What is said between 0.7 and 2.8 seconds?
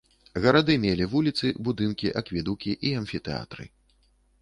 мелі вуліцы, будынкі, акведукі